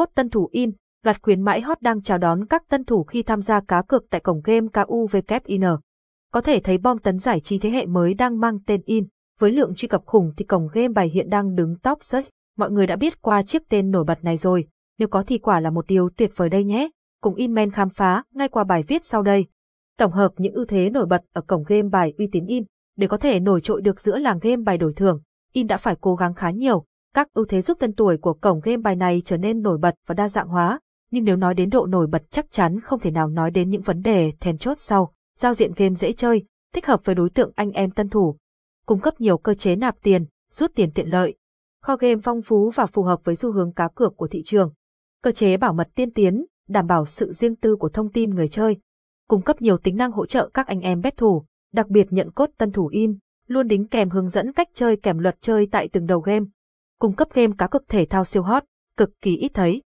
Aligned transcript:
cốt 0.00 0.10
tân 0.14 0.30
thủ 0.30 0.48
in, 0.52 0.72
loạt 1.04 1.22
khuyến 1.22 1.42
mãi 1.42 1.60
hot 1.60 1.82
đang 1.82 2.02
chào 2.02 2.18
đón 2.18 2.46
các 2.46 2.62
tân 2.68 2.84
thủ 2.84 3.04
khi 3.04 3.22
tham 3.22 3.40
gia 3.40 3.60
cá 3.60 3.82
cược 3.82 4.10
tại 4.10 4.20
cổng 4.20 4.40
game 4.44 4.66
KUVKIN. 4.72 5.62
Có 6.32 6.40
thể 6.40 6.60
thấy 6.60 6.78
bom 6.78 6.98
tấn 6.98 7.18
giải 7.18 7.40
trí 7.40 7.58
thế 7.58 7.70
hệ 7.70 7.86
mới 7.86 8.14
đang 8.14 8.40
mang 8.40 8.58
tên 8.66 8.80
in, 8.84 9.06
với 9.40 9.52
lượng 9.52 9.74
truy 9.74 9.88
cập 9.88 10.06
khủng 10.06 10.32
thì 10.36 10.44
cổng 10.44 10.68
game 10.72 10.88
bài 10.88 11.08
hiện 11.08 11.30
đang 11.30 11.54
đứng 11.54 11.76
top 11.78 11.98
search. 12.02 12.28
Mọi 12.56 12.70
người 12.70 12.86
đã 12.86 12.96
biết 12.96 13.22
qua 13.22 13.42
chiếc 13.42 13.68
tên 13.68 13.90
nổi 13.90 14.04
bật 14.04 14.24
này 14.24 14.36
rồi, 14.36 14.68
nếu 14.98 15.08
có 15.08 15.22
thì 15.26 15.38
quả 15.38 15.60
là 15.60 15.70
một 15.70 15.86
điều 15.86 16.10
tuyệt 16.16 16.32
vời 16.36 16.48
đây 16.48 16.64
nhé. 16.64 16.88
Cùng 17.22 17.34
Inmen 17.34 17.70
khám 17.70 17.88
phá 17.88 18.22
ngay 18.34 18.48
qua 18.48 18.64
bài 18.64 18.84
viết 18.88 19.04
sau 19.04 19.22
đây. 19.22 19.46
Tổng 19.98 20.12
hợp 20.12 20.32
những 20.36 20.52
ưu 20.52 20.64
thế 20.68 20.90
nổi 20.90 21.06
bật 21.06 21.22
ở 21.32 21.40
cổng 21.40 21.64
game 21.66 21.88
bài 21.88 22.14
uy 22.18 22.28
tín 22.32 22.46
in, 22.46 22.64
để 22.96 23.06
có 23.06 23.16
thể 23.16 23.40
nổi 23.40 23.60
trội 23.60 23.82
được 23.82 24.00
giữa 24.00 24.18
làng 24.18 24.38
game 24.42 24.56
bài 24.56 24.78
đổi 24.78 24.92
thưởng, 24.96 25.20
in 25.52 25.66
đã 25.66 25.76
phải 25.76 25.96
cố 26.00 26.14
gắng 26.14 26.34
khá 26.34 26.50
nhiều. 26.50 26.84
Các 27.14 27.32
ưu 27.32 27.44
thế 27.44 27.60
giúp 27.60 27.76
tên 27.80 27.92
tuổi 27.92 28.16
của 28.16 28.32
cổng 28.32 28.60
game 28.60 28.76
bài 28.76 28.96
này 28.96 29.22
trở 29.24 29.36
nên 29.36 29.62
nổi 29.62 29.78
bật 29.78 29.94
và 30.06 30.14
đa 30.14 30.28
dạng 30.28 30.48
hóa, 30.48 30.80
nhưng 31.10 31.24
nếu 31.24 31.36
nói 31.36 31.54
đến 31.54 31.70
độ 31.70 31.86
nổi 31.86 32.06
bật 32.06 32.22
chắc 32.30 32.50
chắn 32.50 32.80
không 32.80 33.00
thể 33.00 33.10
nào 33.10 33.28
nói 33.28 33.50
đến 33.50 33.70
những 33.70 33.82
vấn 33.82 34.02
đề 34.02 34.32
then 34.40 34.58
chốt 34.58 34.80
sau. 34.80 35.12
Giao 35.38 35.54
diện 35.54 35.72
game 35.76 35.94
dễ 35.94 36.12
chơi, 36.12 36.44
thích 36.74 36.86
hợp 36.86 37.00
với 37.04 37.14
đối 37.14 37.30
tượng 37.30 37.52
anh 37.54 37.70
em 37.70 37.90
tân 37.90 38.08
thủ, 38.08 38.36
cung 38.86 39.00
cấp 39.00 39.20
nhiều 39.20 39.38
cơ 39.38 39.54
chế 39.54 39.76
nạp 39.76 39.96
tiền, 40.02 40.24
rút 40.50 40.70
tiền 40.74 40.90
tiện 40.90 41.08
lợi. 41.08 41.34
Kho 41.82 41.96
game 41.96 42.20
phong 42.22 42.42
phú 42.42 42.70
và 42.74 42.86
phù 42.86 43.02
hợp 43.02 43.20
với 43.24 43.36
xu 43.36 43.52
hướng 43.52 43.72
cá 43.72 43.88
cược 43.88 44.16
của 44.16 44.28
thị 44.28 44.42
trường. 44.44 44.72
Cơ 45.22 45.32
chế 45.32 45.56
bảo 45.56 45.72
mật 45.72 45.88
tiên 45.94 46.10
tiến, 46.10 46.44
đảm 46.68 46.86
bảo 46.86 47.06
sự 47.06 47.32
riêng 47.32 47.56
tư 47.56 47.76
của 47.76 47.88
thông 47.88 48.12
tin 48.12 48.30
người 48.30 48.48
chơi. 48.48 48.76
Cung 49.28 49.42
cấp 49.42 49.62
nhiều 49.62 49.78
tính 49.78 49.96
năng 49.96 50.12
hỗ 50.12 50.26
trợ 50.26 50.50
các 50.54 50.66
anh 50.66 50.80
em 50.80 51.00
bet 51.00 51.16
thủ, 51.16 51.44
đặc 51.72 51.88
biệt 51.88 52.06
nhận 52.10 52.30
cốt 52.30 52.50
tân 52.58 52.72
thủ 52.72 52.86
in, 52.86 53.18
luôn 53.46 53.66
đính 53.66 53.88
kèm 53.88 54.10
hướng 54.10 54.28
dẫn 54.28 54.52
cách 54.52 54.68
chơi 54.74 54.96
kèm 54.96 55.18
luật 55.18 55.36
chơi 55.40 55.68
tại 55.70 55.88
từng 55.92 56.06
đầu 56.06 56.20
game. 56.20 56.46
Cung 57.00 57.12
cấp 57.12 57.28
game 57.34 57.52
cá 57.58 57.66
cược 57.66 57.88
thể 57.88 58.04
thao 58.04 58.24
siêu 58.24 58.42
hot, 58.42 58.64
cực 58.96 59.10
kỳ 59.20 59.36
ít 59.36 59.50
thấy. 59.54 59.82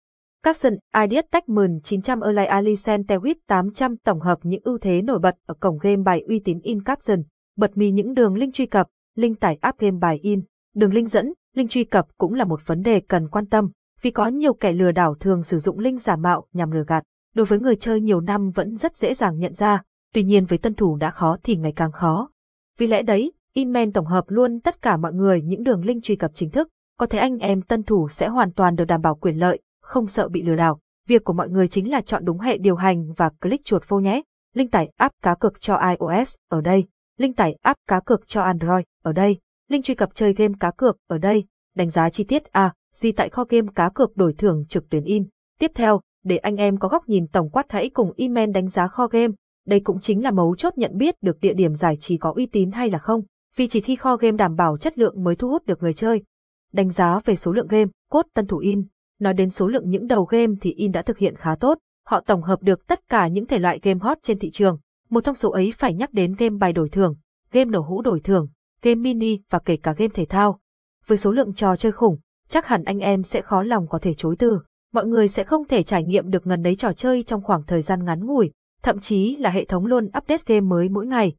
Các 0.43 0.57
sân 0.57 0.77
Ideas 1.03 1.25
Techman 1.31 1.79
900 1.83 2.21
Erlai 2.21 2.45
Alicent 2.45 3.07
Tewit 3.07 3.35
800 3.47 3.97
tổng 3.97 4.19
hợp 4.19 4.39
những 4.43 4.61
ưu 4.63 4.77
thế 4.77 5.01
nổi 5.01 5.19
bật 5.19 5.35
ở 5.45 5.53
cổng 5.53 5.77
game 5.77 5.95
bài 5.95 6.23
uy 6.27 6.39
tín 6.39 6.59
in 6.63 6.83
Capson, 6.83 7.23
bật 7.57 7.77
mì 7.77 7.91
những 7.91 8.13
đường 8.13 8.35
link 8.35 8.53
truy 8.53 8.65
cập, 8.65 8.87
link 9.15 9.39
tải 9.39 9.57
app 9.61 9.79
game 9.79 9.97
bài 10.01 10.19
in, 10.21 10.41
đường 10.75 10.93
link 10.93 11.09
dẫn, 11.09 11.33
link 11.55 11.69
truy 11.69 11.83
cập 11.83 12.07
cũng 12.17 12.33
là 12.33 12.45
một 12.45 12.59
vấn 12.65 12.81
đề 12.81 12.99
cần 12.99 13.27
quan 13.27 13.45
tâm, 13.45 13.69
vì 14.01 14.11
có 14.11 14.27
nhiều 14.27 14.53
kẻ 14.53 14.71
lừa 14.71 14.91
đảo 14.91 15.15
thường 15.15 15.43
sử 15.43 15.59
dụng 15.59 15.79
link 15.79 16.01
giả 16.01 16.15
mạo 16.15 16.45
nhằm 16.53 16.71
lừa 16.71 16.83
gạt. 16.87 17.03
Đối 17.35 17.45
với 17.45 17.59
người 17.59 17.75
chơi 17.75 18.01
nhiều 18.01 18.21
năm 18.21 18.51
vẫn 18.51 18.75
rất 18.77 18.97
dễ 18.97 19.13
dàng 19.13 19.39
nhận 19.39 19.53
ra, 19.53 19.83
tuy 20.13 20.23
nhiên 20.23 20.45
với 20.45 20.57
tân 20.57 20.73
thủ 20.73 20.95
đã 20.95 21.11
khó 21.11 21.37
thì 21.43 21.55
ngày 21.55 21.73
càng 21.75 21.91
khó. 21.91 22.29
Vì 22.77 22.87
lẽ 22.87 23.01
đấy, 23.01 23.31
Inman 23.53 23.91
tổng 23.91 24.05
hợp 24.05 24.25
luôn 24.27 24.59
tất 24.59 24.81
cả 24.81 24.97
mọi 24.97 25.13
người 25.13 25.41
những 25.41 25.63
đường 25.63 25.85
link 25.85 26.03
truy 26.03 26.15
cập 26.15 26.31
chính 26.33 26.49
thức, 26.49 26.67
có 27.01 27.07
thể 27.07 27.19
anh 27.19 27.37
em 27.37 27.61
tân 27.61 27.83
thủ 27.83 28.09
sẽ 28.09 28.27
hoàn 28.27 28.51
toàn 28.51 28.75
được 28.75 28.85
đảm 28.85 29.01
bảo 29.01 29.15
quyền 29.15 29.35
lợi, 29.35 29.59
không 29.81 30.07
sợ 30.07 30.29
bị 30.29 30.41
lừa 30.41 30.55
đảo. 30.55 30.79
Việc 31.07 31.23
của 31.23 31.33
mọi 31.33 31.49
người 31.49 31.67
chính 31.67 31.91
là 31.91 32.01
chọn 32.01 32.25
đúng 32.25 32.39
hệ 32.39 32.57
điều 32.57 32.75
hành 32.75 33.13
và 33.13 33.29
click 33.29 33.65
chuột 33.65 33.83
vô 33.87 33.99
nhé. 33.99 34.21
Link 34.53 34.71
tải 34.71 34.91
app 34.97 35.15
cá 35.21 35.35
cược 35.35 35.59
cho 35.59 35.79
iOS 35.89 36.35
ở 36.49 36.61
đây, 36.61 36.85
link 37.17 37.37
tải 37.37 37.57
app 37.61 37.79
cá 37.87 37.99
cược 37.99 38.27
cho 38.27 38.41
Android 38.41 38.83
ở 39.03 39.11
đây, 39.11 39.39
link 39.69 39.85
truy 39.85 39.95
cập 39.95 40.09
chơi 40.15 40.33
game 40.33 40.53
cá 40.59 40.71
cược 40.71 40.97
ở 41.07 41.17
đây, 41.17 41.45
đánh 41.75 41.89
giá 41.89 42.09
chi 42.09 42.23
tiết 42.23 42.43
A, 42.51 42.73
gì 42.93 43.11
tại 43.11 43.29
kho 43.29 43.45
game 43.49 43.67
cá 43.75 43.89
cược 43.89 44.17
đổi 44.17 44.33
thưởng 44.33 44.65
trực 44.69 44.89
tuyến 44.89 45.03
in. 45.03 45.27
Tiếp 45.59 45.71
theo, 45.75 46.01
để 46.23 46.37
anh 46.37 46.55
em 46.55 46.77
có 46.77 46.87
góc 46.87 47.09
nhìn 47.09 47.27
tổng 47.27 47.49
quát 47.49 47.65
hãy 47.69 47.89
cùng 47.89 48.13
email 48.17 48.51
đánh 48.51 48.67
giá 48.67 48.87
kho 48.87 49.07
game, 49.07 49.33
đây 49.67 49.79
cũng 49.79 49.99
chính 49.99 50.23
là 50.23 50.31
mấu 50.31 50.55
chốt 50.55 50.77
nhận 50.77 50.97
biết 50.97 51.15
được 51.21 51.39
địa 51.41 51.53
điểm 51.53 51.73
giải 51.73 51.97
trí 51.97 52.17
có 52.17 52.33
uy 52.35 52.45
tín 52.45 52.71
hay 52.71 52.89
là 52.89 52.97
không, 52.97 53.21
vì 53.55 53.67
chỉ 53.67 53.81
khi 53.81 53.95
kho 53.95 54.15
game 54.15 54.37
đảm 54.37 54.55
bảo 54.55 54.77
chất 54.77 54.97
lượng 54.97 55.23
mới 55.23 55.35
thu 55.35 55.49
hút 55.49 55.65
được 55.65 55.83
người 55.83 55.93
chơi. 55.93 56.23
Đánh 56.73 56.89
giá 56.89 57.19
về 57.25 57.35
số 57.35 57.51
lượng 57.51 57.67
game, 57.67 57.91
cốt 58.09 58.25
tân 58.33 58.47
thủ 58.47 58.57
in, 58.57 58.83
nói 59.19 59.33
đến 59.33 59.49
số 59.49 59.67
lượng 59.67 59.89
những 59.89 60.07
đầu 60.07 60.25
game 60.25 60.53
thì 60.61 60.73
in 60.73 60.91
đã 60.91 61.01
thực 61.01 61.17
hiện 61.17 61.35
khá 61.35 61.55
tốt, 61.55 61.77
họ 62.07 62.19
tổng 62.19 62.41
hợp 62.41 62.63
được 62.63 62.87
tất 62.87 63.09
cả 63.09 63.27
những 63.27 63.45
thể 63.45 63.59
loại 63.59 63.79
game 63.83 63.99
hot 64.01 64.17
trên 64.23 64.39
thị 64.39 64.51
trường, 64.51 64.79
một 65.09 65.23
trong 65.23 65.35
số 65.35 65.51
ấy 65.51 65.73
phải 65.77 65.93
nhắc 65.93 66.13
đến 66.13 66.35
game 66.37 66.57
bài 66.57 66.73
đổi 66.73 66.89
thưởng, 66.89 67.15
game 67.51 67.69
nổ 67.69 67.79
hũ 67.81 68.01
đổi 68.01 68.19
thưởng, 68.19 68.47
game 68.81 68.95
mini 68.95 69.39
và 69.49 69.59
kể 69.59 69.77
cả 69.77 69.93
game 69.97 70.13
thể 70.13 70.25
thao. 70.25 70.59
Với 71.07 71.17
số 71.17 71.31
lượng 71.31 71.53
trò 71.53 71.75
chơi 71.75 71.91
khủng, 71.91 72.17
chắc 72.47 72.65
hẳn 72.65 72.83
anh 72.83 72.99
em 72.99 73.23
sẽ 73.23 73.41
khó 73.41 73.63
lòng 73.63 73.87
có 73.87 73.99
thể 73.99 74.13
chối 74.13 74.35
từ. 74.39 74.59
Mọi 74.93 75.05
người 75.05 75.27
sẽ 75.27 75.43
không 75.43 75.67
thể 75.67 75.83
trải 75.83 76.03
nghiệm 76.03 76.29
được 76.29 76.47
ngần 76.47 76.61
đấy 76.61 76.75
trò 76.75 76.93
chơi 76.93 77.23
trong 77.23 77.41
khoảng 77.41 77.63
thời 77.63 77.81
gian 77.81 78.05
ngắn 78.05 78.25
ngủi, 78.25 78.51
thậm 78.83 78.99
chí 78.99 79.35
là 79.35 79.49
hệ 79.49 79.65
thống 79.65 79.85
luôn 79.85 80.05
update 80.05 80.43
game 80.45 80.61
mới 80.61 80.89
mỗi 80.89 81.07
ngày. 81.07 81.35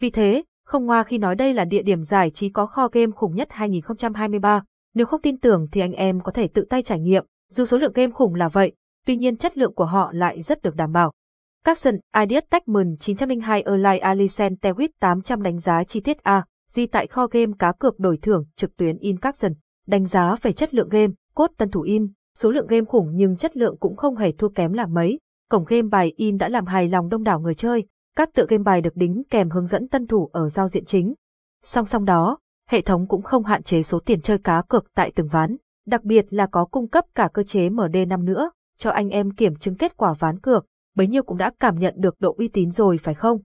Vì 0.00 0.10
thế, 0.10 0.42
không 0.64 0.86
ngoa 0.86 1.02
khi 1.02 1.18
nói 1.18 1.34
đây 1.34 1.54
là 1.54 1.64
địa 1.64 1.82
điểm 1.82 2.02
giải 2.02 2.30
trí 2.30 2.48
có 2.48 2.66
kho 2.66 2.88
game 2.92 3.12
khủng 3.12 3.34
nhất 3.34 3.48
2023, 3.50 4.62
nếu 4.96 5.06
không 5.06 5.20
tin 5.20 5.38
tưởng 5.38 5.66
thì 5.72 5.80
anh 5.80 5.92
em 5.92 6.20
có 6.20 6.32
thể 6.32 6.48
tự 6.48 6.64
tay 6.70 6.82
trải 6.82 7.00
nghiệm, 7.00 7.24
dù 7.50 7.64
số 7.64 7.78
lượng 7.78 7.92
game 7.94 8.12
khủng 8.12 8.34
là 8.34 8.48
vậy, 8.48 8.72
tuy 9.06 9.16
nhiên 9.16 9.36
chất 9.36 9.58
lượng 9.58 9.74
của 9.74 9.84
họ 9.84 10.10
lại 10.12 10.42
rất 10.42 10.62
được 10.62 10.74
đảm 10.74 10.92
bảo. 10.92 11.12
Capson 11.64 11.94
Ideas 12.20 12.44
Techman 12.50 12.96
902 13.00 13.62
Erlai 13.62 13.98
Alicent 13.98 14.58
Tewit 14.62 14.88
800 15.00 15.42
đánh 15.42 15.58
giá 15.58 15.84
chi 15.84 16.00
tiết 16.00 16.22
A, 16.22 16.44
di 16.70 16.86
tại 16.86 17.06
kho 17.06 17.26
game 17.26 17.52
cá 17.58 17.72
cược 17.72 17.98
đổi 17.98 18.18
thưởng 18.22 18.44
trực 18.54 18.76
tuyến 18.76 18.98
in 18.98 19.18
Capson, 19.18 19.52
đánh 19.86 20.06
giá 20.06 20.36
về 20.42 20.52
chất 20.52 20.74
lượng 20.74 20.88
game, 20.88 21.12
cốt 21.34 21.50
tân 21.58 21.70
thủ 21.70 21.82
in, 21.82 22.06
số 22.36 22.50
lượng 22.50 22.66
game 22.66 22.84
khủng 22.84 23.10
nhưng 23.14 23.36
chất 23.36 23.56
lượng 23.56 23.76
cũng 23.80 23.96
không 23.96 24.16
hề 24.16 24.32
thua 24.32 24.48
kém 24.48 24.72
là 24.72 24.86
mấy. 24.86 25.18
Cổng 25.50 25.64
game 25.64 25.82
bài 25.82 26.12
in 26.16 26.36
đã 26.36 26.48
làm 26.48 26.66
hài 26.66 26.88
lòng 26.88 27.08
đông 27.08 27.22
đảo 27.22 27.40
người 27.40 27.54
chơi, 27.54 27.86
các 28.16 28.34
tựa 28.34 28.46
game 28.48 28.62
bài 28.62 28.80
được 28.80 28.96
đính 28.96 29.22
kèm 29.30 29.50
hướng 29.50 29.66
dẫn 29.66 29.88
tân 29.88 30.06
thủ 30.06 30.30
ở 30.32 30.48
giao 30.48 30.68
diện 30.68 30.84
chính. 30.84 31.14
Song 31.64 31.86
song 31.86 32.04
đó, 32.04 32.38
hệ 32.70 32.80
thống 32.80 33.06
cũng 33.06 33.22
không 33.22 33.44
hạn 33.44 33.62
chế 33.62 33.82
số 33.82 33.98
tiền 33.98 34.20
chơi 34.20 34.38
cá 34.38 34.62
cược 34.68 34.94
tại 34.94 35.12
từng 35.14 35.28
ván, 35.28 35.56
đặc 35.86 36.04
biệt 36.04 36.26
là 36.30 36.46
có 36.46 36.64
cung 36.64 36.88
cấp 36.88 37.04
cả 37.14 37.28
cơ 37.34 37.42
chế 37.42 37.68
MD5 37.68 38.24
nữa, 38.24 38.50
cho 38.78 38.90
anh 38.90 39.08
em 39.08 39.30
kiểm 39.30 39.56
chứng 39.56 39.76
kết 39.76 39.96
quả 39.96 40.14
ván 40.18 40.40
cược, 40.40 40.66
bấy 40.96 41.06
nhiêu 41.06 41.22
cũng 41.22 41.38
đã 41.38 41.50
cảm 41.60 41.78
nhận 41.78 41.94
được 41.96 42.20
độ 42.20 42.34
uy 42.38 42.48
tín 42.48 42.70
rồi 42.70 42.98
phải 42.98 43.14
không? 43.14 43.40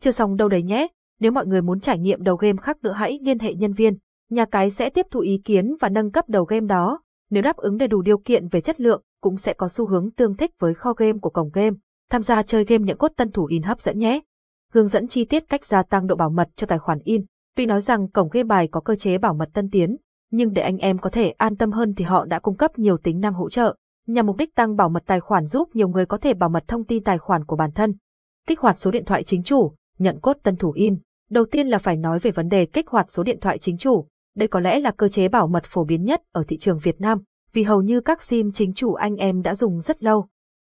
Chưa 0.00 0.10
xong 0.10 0.36
đâu 0.36 0.48
đấy 0.48 0.62
nhé, 0.62 0.88
nếu 1.20 1.32
mọi 1.32 1.46
người 1.46 1.62
muốn 1.62 1.80
trải 1.80 1.98
nghiệm 1.98 2.22
đầu 2.22 2.36
game 2.36 2.56
khác 2.62 2.76
nữa 2.82 2.92
hãy 2.92 3.18
liên 3.22 3.38
hệ 3.38 3.54
nhân 3.54 3.72
viên, 3.72 3.98
nhà 4.30 4.44
cái 4.44 4.70
sẽ 4.70 4.90
tiếp 4.90 5.06
thu 5.10 5.20
ý 5.20 5.40
kiến 5.44 5.76
và 5.80 5.88
nâng 5.88 6.10
cấp 6.10 6.28
đầu 6.28 6.44
game 6.44 6.66
đó, 6.66 7.00
nếu 7.30 7.42
đáp 7.42 7.56
ứng 7.56 7.76
đầy 7.76 7.88
đủ 7.88 8.02
điều 8.02 8.18
kiện 8.18 8.48
về 8.48 8.60
chất 8.60 8.80
lượng, 8.80 9.02
cũng 9.20 9.36
sẽ 9.36 9.52
có 9.52 9.68
xu 9.68 9.86
hướng 9.86 10.10
tương 10.10 10.36
thích 10.36 10.50
với 10.58 10.74
kho 10.74 10.92
game 10.92 11.18
của 11.22 11.30
cổng 11.30 11.50
game. 11.52 11.76
Tham 12.10 12.22
gia 12.22 12.42
chơi 12.42 12.64
game 12.64 12.84
nhận 12.84 12.96
cốt 12.96 13.12
tân 13.16 13.32
thủ 13.32 13.46
in 13.46 13.62
hấp 13.62 13.80
dẫn 13.80 13.98
nhé. 13.98 14.20
Hướng 14.72 14.88
dẫn 14.88 15.08
chi 15.08 15.24
tiết 15.24 15.48
cách 15.48 15.64
gia 15.64 15.82
tăng 15.82 16.06
độ 16.06 16.16
bảo 16.16 16.30
mật 16.30 16.48
cho 16.56 16.66
tài 16.66 16.78
khoản 16.78 16.98
in. 17.04 17.24
Tuy 17.56 17.66
nói 17.66 17.80
rằng 17.80 18.08
cổng 18.08 18.28
game 18.28 18.44
bài 18.44 18.68
có 18.70 18.80
cơ 18.80 18.96
chế 18.96 19.18
bảo 19.18 19.34
mật 19.34 19.48
tân 19.52 19.70
tiến, 19.70 19.96
nhưng 20.30 20.52
để 20.52 20.62
anh 20.62 20.78
em 20.78 20.98
có 20.98 21.10
thể 21.10 21.30
an 21.30 21.56
tâm 21.56 21.72
hơn 21.72 21.94
thì 21.94 22.04
họ 22.04 22.24
đã 22.24 22.38
cung 22.38 22.56
cấp 22.56 22.78
nhiều 22.78 22.96
tính 22.96 23.20
năng 23.20 23.34
hỗ 23.34 23.50
trợ, 23.50 23.76
nhằm 24.06 24.26
mục 24.26 24.36
đích 24.36 24.54
tăng 24.54 24.76
bảo 24.76 24.88
mật 24.88 25.02
tài 25.06 25.20
khoản 25.20 25.46
giúp 25.46 25.68
nhiều 25.74 25.88
người 25.88 26.06
có 26.06 26.18
thể 26.18 26.34
bảo 26.34 26.48
mật 26.48 26.64
thông 26.68 26.84
tin 26.84 27.04
tài 27.04 27.18
khoản 27.18 27.44
của 27.44 27.56
bản 27.56 27.70
thân. 27.72 27.94
Kích 28.46 28.60
hoạt 28.60 28.78
số 28.78 28.90
điện 28.90 29.04
thoại 29.04 29.24
chính 29.24 29.42
chủ, 29.42 29.72
nhận 29.98 30.20
cốt 30.20 30.36
tân 30.42 30.56
thủ 30.56 30.72
in. 30.72 30.98
Đầu 31.30 31.44
tiên 31.50 31.66
là 31.66 31.78
phải 31.78 31.96
nói 31.96 32.18
về 32.18 32.30
vấn 32.30 32.48
đề 32.48 32.66
kích 32.66 32.88
hoạt 32.88 33.10
số 33.10 33.22
điện 33.22 33.40
thoại 33.40 33.58
chính 33.58 33.78
chủ. 33.78 34.06
Đây 34.36 34.48
có 34.48 34.60
lẽ 34.60 34.80
là 34.80 34.90
cơ 34.90 35.08
chế 35.08 35.28
bảo 35.28 35.46
mật 35.46 35.64
phổ 35.66 35.84
biến 35.84 36.04
nhất 36.04 36.22
ở 36.32 36.44
thị 36.48 36.58
trường 36.58 36.78
Việt 36.78 37.00
Nam, 37.00 37.22
vì 37.52 37.62
hầu 37.62 37.82
như 37.82 38.00
các 38.00 38.22
SIM 38.22 38.52
chính 38.52 38.74
chủ 38.74 38.94
anh 38.94 39.16
em 39.16 39.42
đã 39.42 39.54
dùng 39.54 39.80
rất 39.80 40.02
lâu. 40.02 40.26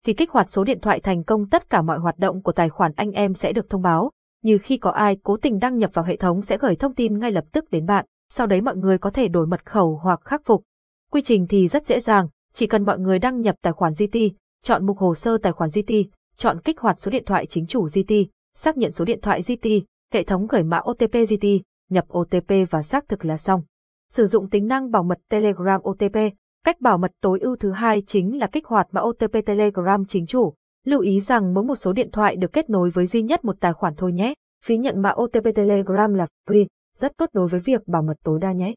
Khi 0.04 0.12
kích 0.12 0.30
hoạt 0.30 0.50
số 0.50 0.64
điện 0.64 0.80
thoại 0.80 1.00
thành 1.00 1.24
công 1.24 1.48
tất 1.48 1.70
cả 1.70 1.82
mọi 1.82 1.98
hoạt 1.98 2.18
động 2.18 2.42
của 2.42 2.52
tài 2.52 2.68
khoản 2.68 2.92
anh 2.96 3.10
em 3.10 3.34
sẽ 3.34 3.52
được 3.52 3.70
thông 3.70 3.82
báo, 3.82 4.10
như 4.44 4.58
khi 4.58 4.76
có 4.76 4.90
ai 4.90 5.16
cố 5.22 5.36
tình 5.36 5.58
đăng 5.58 5.78
nhập 5.78 5.90
vào 5.94 6.04
hệ 6.04 6.16
thống 6.16 6.42
sẽ 6.42 6.58
gửi 6.58 6.76
thông 6.76 6.94
tin 6.94 7.18
ngay 7.18 7.30
lập 7.30 7.44
tức 7.52 7.70
đến 7.70 7.86
bạn, 7.86 8.06
sau 8.28 8.46
đấy 8.46 8.60
mọi 8.60 8.76
người 8.76 8.98
có 8.98 9.10
thể 9.10 9.28
đổi 9.28 9.46
mật 9.46 9.66
khẩu 9.66 10.00
hoặc 10.02 10.20
khắc 10.24 10.44
phục. 10.44 10.62
Quy 11.10 11.22
trình 11.22 11.46
thì 11.46 11.68
rất 11.68 11.86
dễ 11.86 12.00
dàng, 12.00 12.28
chỉ 12.52 12.66
cần 12.66 12.84
mọi 12.84 12.98
người 12.98 13.18
đăng 13.18 13.40
nhập 13.40 13.56
tài 13.62 13.72
khoản 13.72 13.92
GT, 13.92 14.18
chọn 14.62 14.86
mục 14.86 14.98
hồ 14.98 15.14
sơ 15.14 15.38
tài 15.38 15.52
khoản 15.52 15.70
GT, 15.74 15.92
chọn 16.36 16.60
kích 16.60 16.80
hoạt 16.80 17.00
số 17.00 17.10
điện 17.10 17.24
thoại 17.26 17.46
chính 17.46 17.66
chủ 17.66 17.82
GT, 17.82 18.12
xác 18.56 18.76
nhận 18.76 18.92
số 18.92 19.04
điện 19.04 19.20
thoại 19.22 19.42
GT, 19.42 19.68
hệ 20.12 20.24
thống 20.24 20.46
gửi 20.46 20.62
mã 20.62 20.80
OTP 20.90 21.12
GT, 21.12 21.46
nhập 21.90 22.04
OTP 22.18 22.50
và 22.70 22.82
xác 22.82 23.08
thực 23.08 23.24
là 23.24 23.36
xong. 23.36 23.62
Sử 24.10 24.26
dụng 24.26 24.50
tính 24.50 24.66
năng 24.66 24.90
bảo 24.90 25.02
mật 25.02 25.18
Telegram 25.28 25.80
OTP, 25.82 26.16
cách 26.64 26.80
bảo 26.80 26.98
mật 26.98 27.10
tối 27.20 27.38
ưu 27.40 27.56
thứ 27.56 27.70
hai 27.70 28.02
chính 28.06 28.38
là 28.38 28.46
kích 28.46 28.66
hoạt 28.66 28.88
mã 28.90 29.00
OTP 29.00 29.46
Telegram 29.46 30.04
chính 30.04 30.26
chủ. 30.26 30.54
Lưu 30.84 31.00
ý 31.00 31.20
rằng 31.20 31.54
mỗi 31.54 31.64
một 31.64 31.76
số 31.76 31.92
điện 31.92 32.10
thoại 32.12 32.36
được 32.36 32.52
kết 32.52 32.70
nối 32.70 32.90
với 32.90 33.06
duy 33.06 33.22
nhất 33.22 33.44
một 33.44 33.56
tài 33.60 33.72
khoản 33.72 33.94
thôi 33.96 34.12
nhé. 34.12 34.34
Phí 34.64 34.76
nhận 34.76 35.02
mã 35.02 35.10
OTP 35.10 35.44
Telegram 35.54 36.14
là 36.14 36.26
free, 36.48 36.66
rất 36.96 37.12
tốt 37.16 37.30
đối 37.32 37.48
với 37.48 37.60
việc 37.60 37.88
bảo 37.88 38.02
mật 38.02 38.16
tối 38.24 38.38
đa 38.40 38.52
nhé. 38.52 38.74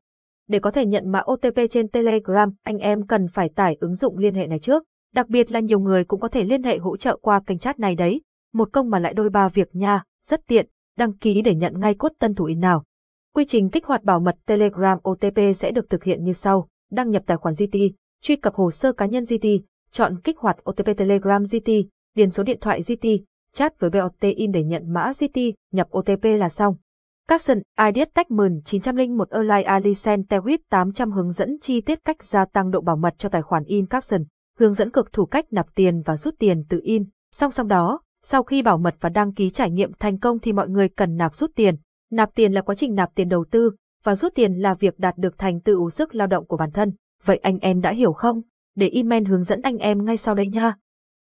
Để 0.47 0.59
có 0.59 0.71
thể 0.71 0.85
nhận 0.85 1.11
mã 1.11 1.23
OTP 1.31 1.59
trên 1.71 1.87
Telegram, 1.87 2.53
anh 2.63 2.77
em 2.77 3.07
cần 3.07 3.27
phải 3.27 3.49
tải 3.49 3.77
ứng 3.79 3.95
dụng 3.95 4.17
liên 4.17 4.33
hệ 4.33 4.47
này 4.47 4.59
trước. 4.59 4.83
Đặc 5.13 5.29
biệt 5.29 5.51
là 5.51 5.59
nhiều 5.59 5.79
người 5.79 6.03
cũng 6.03 6.19
có 6.19 6.27
thể 6.27 6.43
liên 6.43 6.63
hệ 6.63 6.77
hỗ 6.77 6.97
trợ 6.97 7.17
qua 7.21 7.41
kênh 7.47 7.59
chat 7.59 7.79
này 7.79 7.95
đấy. 7.95 8.21
Một 8.53 8.69
công 8.73 8.89
mà 8.89 8.99
lại 8.99 9.13
đôi 9.13 9.29
ba 9.29 9.49
việc 9.49 9.75
nha, 9.75 10.03
rất 10.25 10.47
tiện, 10.47 10.67
đăng 10.97 11.13
ký 11.13 11.41
để 11.41 11.55
nhận 11.55 11.79
ngay 11.79 11.93
cốt 11.93 12.11
tân 12.19 12.35
thủ 12.35 12.45
in 12.45 12.59
nào. 12.59 12.83
Quy 13.35 13.45
trình 13.45 13.69
kích 13.69 13.85
hoạt 13.85 14.03
bảo 14.03 14.19
mật 14.19 14.35
Telegram 14.45 14.97
OTP 15.09 15.39
sẽ 15.55 15.71
được 15.71 15.89
thực 15.89 16.03
hiện 16.03 16.23
như 16.23 16.33
sau. 16.33 16.67
Đăng 16.91 17.09
nhập 17.09 17.23
tài 17.25 17.37
khoản 17.37 17.55
GT, 17.59 17.77
truy 18.21 18.35
cập 18.35 18.53
hồ 18.53 18.71
sơ 18.71 18.91
cá 18.91 19.05
nhân 19.05 19.23
GT, 19.23 19.47
chọn 19.91 20.21
kích 20.23 20.37
hoạt 20.37 20.57
OTP 20.69 20.97
Telegram 20.97 21.43
GT, 21.43 21.71
điền 22.17 22.31
số 22.31 22.43
điện 22.43 22.57
thoại 22.61 22.81
GT, 22.81 23.07
chat 23.53 23.79
với 23.79 23.89
BOT 23.89 24.19
in 24.19 24.51
để 24.51 24.63
nhận 24.63 24.93
mã 24.93 25.11
GT, 25.19 25.39
nhập 25.71 25.87
OTP 25.97 26.23
là 26.23 26.49
xong. 26.49 26.75
Capson, 27.27 27.57
IDS 27.77 28.13
Techman 28.13 28.61
901 28.65 29.29
Erlai 29.29 29.63
Alicent 29.63 30.29
Tewit 30.29 30.57
800 30.69 31.11
hướng 31.11 31.31
dẫn 31.31 31.57
chi 31.61 31.81
tiết 31.81 32.05
cách 32.05 32.23
gia 32.23 32.45
tăng 32.45 32.71
độ 32.71 32.81
bảo 32.81 32.95
mật 32.95 33.13
cho 33.17 33.29
tài 33.29 33.41
khoản 33.41 33.63
in 33.63 33.85
Capson. 33.85 34.23
hướng 34.59 34.73
dẫn 34.73 34.91
cực 34.91 35.13
thủ 35.13 35.25
cách 35.25 35.45
nạp 35.51 35.65
tiền 35.75 36.01
và 36.05 36.17
rút 36.17 36.35
tiền 36.39 36.63
từ 36.69 36.79
in. 36.83 37.03
Song 37.31 37.51
song 37.51 37.67
đó, 37.67 38.01
sau 38.23 38.43
khi 38.43 38.61
bảo 38.61 38.77
mật 38.77 38.95
và 38.99 39.09
đăng 39.09 39.33
ký 39.33 39.49
trải 39.49 39.71
nghiệm 39.71 39.91
thành 39.99 40.19
công 40.19 40.39
thì 40.39 40.53
mọi 40.53 40.69
người 40.69 40.89
cần 40.89 41.17
nạp 41.17 41.35
rút 41.35 41.51
tiền. 41.55 41.75
Nạp 42.11 42.35
tiền 42.35 42.53
là 42.53 42.61
quá 42.61 42.75
trình 42.75 42.95
nạp 42.95 43.15
tiền 43.15 43.29
đầu 43.29 43.45
tư, 43.51 43.71
và 44.03 44.15
rút 44.15 44.35
tiền 44.35 44.53
là 44.53 44.73
việc 44.73 44.99
đạt 44.99 45.17
được 45.17 45.37
thành 45.37 45.59
tựu 45.59 45.89
sức 45.89 46.15
lao 46.15 46.27
động 46.27 46.45
của 46.45 46.57
bản 46.57 46.71
thân. 46.71 46.93
Vậy 47.25 47.37
anh 47.37 47.59
em 47.59 47.81
đã 47.81 47.91
hiểu 47.91 48.13
không? 48.13 48.41
Để 48.75 48.89
email 48.89 49.27
hướng 49.27 49.43
dẫn 49.43 49.61
anh 49.61 49.77
em 49.77 50.05
ngay 50.05 50.17
sau 50.17 50.35
đây 50.35 50.47
nha. 50.47 50.75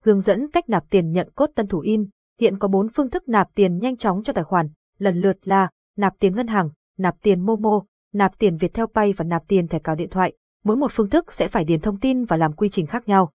Hướng 0.05 0.21
dẫn 0.21 0.51
cách 0.51 0.69
nạp 0.69 0.85
tiền 0.91 1.13
nhận 1.13 1.29
cốt 1.35 1.51
tân 1.55 1.67
thủ 1.67 1.81
in. 1.81 2.07
Hiện 2.41 2.59
có 2.59 2.69
4 2.69 2.89
phương 2.89 3.11
thức 3.11 3.29
nạp 3.29 3.55
tiền 3.55 3.79
nhanh 3.79 3.97
chóng 3.97 4.23
cho 4.23 4.33
tài 4.33 4.45
khoản, 4.45 4.69
lần 4.99 5.21
lượt 5.21 5.37
là 5.49 5.69
nạp 5.97 6.15
tiền 6.19 6.37
ngân 6.37 6.47
hàng, 6.47 6.71
nạp 6.99 7.15
tiền 7.23 7.41
Momo, 7.41 7.83
nạp 8.13 8.39
tiền 8.39 8.57
Viettel 8.57 8.85
Pay 8.95 9.13
và 9.13 9.25
nạp 9.25 9.43
tiền 9.49 9.69
thẻ 9.69 9.79
cào 9.79 9.95
điện 9.95 10.11
thoại. 10.11 10.33
Mỗi 10.65 10.77
một 10.77 10.93
phương 10.93 11.11
thức 11.11 11.33
sẽ 11.33 11.49
phải 11.49 11.65
điền 11.65 11.81
thông 11.81 12.01
tin 12.01 12.25
và 12.25 12.37
làm 12.37 12.53
quy 12.53 12.69
trình 12.69 12.87
khác 12.87 13.09
nhau. 13.09 13.31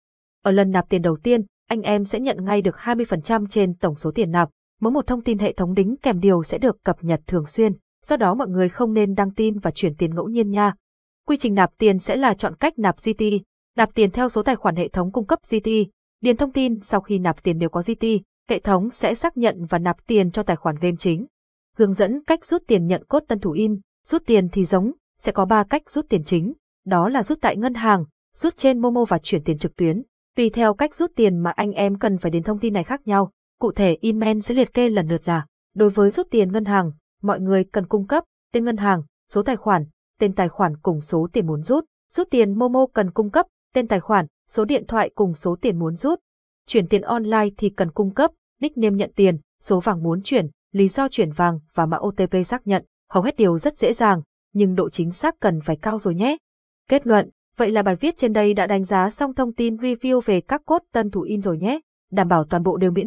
Ở 0.43 0.51
lần 0.51 0.71
nạp 0.71 0.89
tiền 0.89 1.01
đầu 1.01 1.17
tiên, 1.23 1.41
anh 1.67 1.81
em 1.81 2.05
sẽ 2.05 2.19
nhận 2.19 2.45
ngay 2.45 2.61
được 2.61 2.75
20% 2.75 3.47
trên 3.47 3.73
tổng 3.73 3.95
số 3.95 4.11
tiền 4.11 4.31
nạp. 4.31 4.49
Mỗi 4.81 4.91
một 4.91 5.07
thông 5.07 5.21
tin 5.21 5.39
hệ 5.39 5.53
thống 5.53 5.73
đính 5.73 5.95
kèm 6.01 6.19
điều 6.19 6.43
sẽ 6.43 6.57
được 6.57 6.83
cập 6.83 7.03
nhật 7.03 7.21
thường 7.27 7.45
xuyên, 7.45 7.73
do 8.05 8.17
đó 8.17 8.33
mọi 8.33 8.47
người 8.47 8.69
không 8.69 8.93
nên 8.93 9.13
đăng 9.13 9.33
tin 9.33 9.59
và 9.59 9.71
chuyển 9.71 9.95
tiền 9.95 10.15
ngẫu 10.15 10.27
nhiên 10.27 10.49
nha. 10.49 10.73
Quy 11.27 11.37
trình 11.37 11.53
nạp 11.53 11.71
tiền 11.77 11.99
sẽ 11.99 12.15
là 12.15 12.33
chọn 12.33 12.55
cách 12.55 12.79
nạp 12.79 12.95
GT, 13.05 13.23
nạp 13.77 13.93
tiền 13.93 14.11
theo 14.11 14.29
số 14.29 14.43
tài 14.43 14.55
khoản 14.55 14.75
hệ 14.75 14.87
thống 14.87 15.11
cung 15.11 15.25
cấp 15.25 15.39
GT, 15.51 15.69
điền 16.21 16.37
thông 16.37 16.51
tin 16.51 16.79
sau 16.81 17.01
khi 17.01 17.19
nạp 17.19 17.43
tiền 17.43 17.57
nếu 17.57 17.69
có 17.69 17.81
GT, 17.87 18.05
hệ 18.49 18.59
thống 18.59 18.89
sẽ 18.89 19.15
xác 19.15 19.37
nhận 19.37 19.65
và 19.65 19.79
nạp 19.79 20.07
tiền 20.07 20.31
cho 20.31 20.43
tài 20.43 20.55
khoản 20.55 20.75
game 20.81 20.95
chính. 20.99 21.25
Hướng 21.77 21.93
dẫn 21.93 22.23
cách 22.23 22.45
rút 22.45 22.63
tiền 22.67 22.87
nhận 22.87 23.03
cốt 23.05 23.23
tân 23.27 23.39
thủ 23.39 23.51
in, 23.51 23.79
rút 24.05 24.23
tiền 24.25 24.49
thì 24.49 24.65
giống, 24.65 24.91
sẽ 25.19 25.31
có 25.31 25.45
3 25.45 25.63
cách 25.63 25.89
rút 25.89 26.05
tiền 26.09 26.23
chính, 26.23 26.53
đó 26.85 27.09
là 27.09 27.23
rút 27.23 27.37
tại 27.41 27.57
ngân 27.57 27.73
hàng, 27.73 28.05
rút 28.35 28.57
trên 28.57 28.79
Momo 28.79 29.05
và 29.05 29.17
chuyển 29.17 29.43
tiền 29.43 29.57
trực 29.57 29.75
tuyến. 29.75 30.03
Tùy 30.35 30.49
theo 30.49 30.73
cách 30.73 30.95
rút 30.95 31.11
tiền 31.15 31.37
mà 31.37 31.51
anh 31.51 31.71
em 31.71 31.99
cần 31.99 32.17
phải 32.17 32.31
điền 32.31 32.43
thông 32.43 32.59
tin 32.59 32.73
này 32.73 32.83
khác 32.83 33.07
nhau. 33.07 33.31
Cụ 33.59 33.71
thể 33.71 33.97
email 34.01 34.39
sẽ 34.39 34.55
liệt 34.55 34.73
kê 34.73 34.89
lần 34.89 35.07
lượt 35.07 35.27
là, 35.27 35.45
đối 35.75 35.89
với 35.89 36.11
rút 36.11 36.27
tiền 36.31 36.51
ngân 36.51 36.65
hàng, 36.65 36.91
mọi 37.21 37.39
người 37.39 37.63
cần 37.63 37.87
cung 37.87 38.07
cấp 38.07 38.23
tên 38.53 38.65
ngân 38.65 38.77
hàng, 38.77 39.03
số 39.31 39.43
tài 39.43 39.57
khoản, 39.57 39.85
tên 40.19 40.33
tài 40.33 40.49
khoản 40.49 40.77
cùng 40.77 41.01
số 41.01 41.27
tiền 41.33 41.47
muốn 41.47 41.61
rút. 41.61 41.85
Rút 42.13 42.27
tiền 42.31 42.59
Momo 42.59 42.85
cần 42.93 43.11
cung 43.11 43.29
cấp 43.29 43.45
tên 43.73 43.87
tài 43.87 43.99
khoản, 43.99 44.25
số 44.49 44.65
điện 44.65 44.83
thoại 44.87 45.11
cùng 45.15 45.33
số 45.33 45.57
tiền 45.61 45.79
muốn 45.79 45.95
rút. 45.95 46.19
Chuyển 46.67 46.87
tiền 46.87 47.01
online 47.01 47.49
thì 47.57 47.69
cần 47.69 47.91
cung 47.91 48.13
cấp 48.13 48.31
nickname 48.61 48.95
nhận 48.95 49.11
tiền, 49.15 49.37
số 49.61 49.79
vàng 49.79 50.03
muốn 50.03 50.21
chuyển, 50.23 50.47
lý 50.71 50.87
do 50.87 51.07
chuyển 51.11 51.31
vàng 51.31 51.59
và 51.73 51.85
mã 51.85 51.97
OTP 51.97 52.45
xác 52.45 52.67
nhận. 52.67 52.85
Hầu 53.09 53.23
hết 53.23 53.35
điều 53.37 53.57
rất 53.57 53.77
dễ 53.77 53.93
dàng, 53.93 54.21
nhưng 54.53 54.75
độ 54.75 54.89
chính 54.89 55.11
xác 55.11 55.35
cần 55.39 55.59
phải 55.61 55.75
cao 55.81 55.99
rồi 55.99 56.15
nhé. 56.15 56.37
Kết 56.89 57.07
luận, 57.07 57.29
vậy 57.57 57.71
là 57.71 57.81
bài 57.81 57.95
viết 57.95 58.17
trên 58.17 58.33
đây 58.33 58.53
đã 58.53 58.67
đánh 58.67 58.83
giá 58.83 59.09
xong 59.09 59.33
thông 59.33 59.53
tin 59.53 59.75
review 59.75 60.21
về 60.25 60.41
các 60.41 60.61
cốt 60.65 60.83
tân 60.93 61.11
thủ 61.11 61.21
in 61.21 61.41
rồi 61.41 61.57
nhé. 61.57 61.79
Đảm 62.11 62.27
bảo 62.27 62.43
toàn 62.43 62.63
bộ 62.63 62.77
đều 62.77 62.91
miễn 62.91 63.05